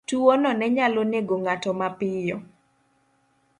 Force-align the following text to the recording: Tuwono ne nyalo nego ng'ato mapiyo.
Tuwono 0.07 0.49
ne 0.55 0.67
nyalo 0.75 1.01
nego 1.11 1.35
ng'ato 1.43 1.71
mapiyo. 1.79 2.37